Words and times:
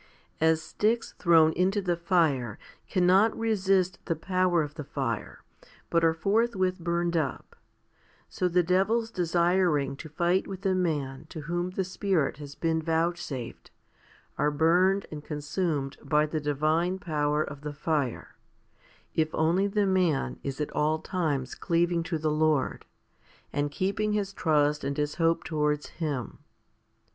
As 0.39 0.63
sticks 0.63 1.13
thrown 1.19 1.53
into 1.53 1.79
the 1.79 1.95
fire 1.95 2.57
cannot 2.89 3.37
resist 3.37 3.99
the 4.05 4.15
power 4.15 4.63
of 4.63 4.73
the 4.73 4.83
fire, 4.83 5.43
but 5.91 6.03
are 6.03 6.15
forthwith 6.15 6.79
burned 6.79 7.15
up, 7.15 7.55
so 8.27 8.47
the 8.47 8.63
devils 8.63 9.11
desiring 9.11 9.95
to 9.97 10.09
fight 10.09 10.47
with 10.47 10.65
a 10.65 10.73
man 10.73 11.27
to 11.29 11.41
whom 11.41 11.69
the 11.69 11.83
Spirit 11.83 12.37
has 12.37 12.55
been 12.55 12.81
vouchsafed 12.81 13.69
are 14.39 14.49
burned 14.49 15.05
and 15.11 15.23
consumed 15.23 15.97
by 16.01 16.25
the 16.25 16.41
divine 16.41 16.97
power 16.97 17.43
of 17.43 17.61
the 17.61 17.71
fire, 17.71 18.35
if 19.13 19.29
only 19.35 19.67
the 19.67 19.85
man 19.85 20.39
is 20.41 20.59
at 20.59 20.71
all 20.71 20.97
times 20.97 21.53
cleaving 21.53 22.01
to 22.01 22.17
the 22.17 22.31
Lord, 22.31 22.85
and 23.53 23.69
keeping 23.69 24.13
his 24.13 24.33
trust 24.33 24.83
and 24.83 24.97
his 24.97 25.17
hope 25.21 25.43
towards 25.43 25.89
Him. 26.01 26.39